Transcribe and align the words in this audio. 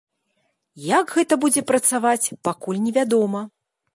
Як 0.99 1.13
гэта 1.17 1.33
будзе 1.43 1.61
працаваць, 1.73 2.31
пакуль 2.49 2.83
невядома. 2.89 3.41